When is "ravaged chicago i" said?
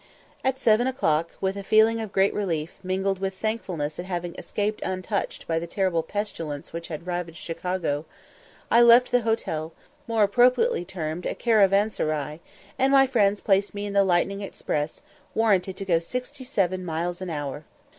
7.05-8.81